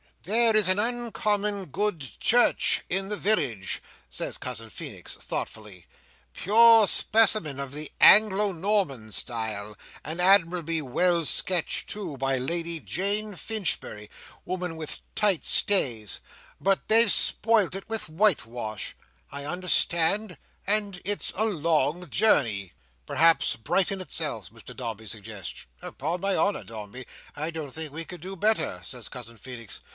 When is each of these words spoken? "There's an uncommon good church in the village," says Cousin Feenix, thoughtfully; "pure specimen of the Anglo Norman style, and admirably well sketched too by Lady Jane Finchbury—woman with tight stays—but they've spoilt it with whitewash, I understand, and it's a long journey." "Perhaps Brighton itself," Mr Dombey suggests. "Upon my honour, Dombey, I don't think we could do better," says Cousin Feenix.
"There's 0.23 0.67
an 0.67 0.77
uncommon 0.77 1.65
good 1.65 1.99
church 2.19 2.83
in 2.89 3.09
the 3.09 3.17
village," 3.17 3.81
says 4.09 4.37
Cousin 4.37 4.69
Feenix, 4.69 5.15
thoughtfully; 5.15 5.87
"pure 6.33 6.87
specimen 6.87 7.59
of 7.59 7.71
the 7.71 7.91
Anglo 7.99 8.51
Norman 8.51 9.11
style, 9.11 9.75
and 10.03 10.21
admirably 10.21 10.79
well 10.81 11.25
sketched 11.25 11.89
too 11.89 12.17
by 12.17 12.37
Lady 12.37 12.79
Jane 12.79 13.33
Finchbury—woman 13.35 14.75
with 14.75 14.99
tight 15.15 15.43
stays—but 15.43 16.87
they've 16.87 17.11
spoilt 17.11 17.73
it 17.75 17.89
with 17.89 18.07
whitewash, 18.09 18.95
I 19.31 19.45
understand, 19.45 20.37
and 20.67 21.01
it's 21.03 21.31
a 21.35 21.45
long 21.45 22.09
journey." 22.11 22.73
"Perhaps 23.07 23.55
Brighton 23.55 24.01
itself," 24.01 24.51
Mr 24.51 24.75
Dombey 24.75 25.07
suggests. 25.07 25.65
"Upon 25.81 26.21
my 26.21 26.35
honour, 26.35 26.63
Dombey, 26.63 27.05
I 27.35 27.49
don't 27.49 27.71
think 27.71 27.91
we 27.91 28.05
could 28.05 28.21
do 28.21 28.35
better," 28.35 28.81
says 28.83 29.07
Cousin 29.09 29.37
Feenix. 29.37 29.79